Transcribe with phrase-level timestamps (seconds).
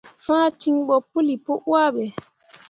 [0.25, 2.03] Fãa ciŋ ɓo puli pu wahbe.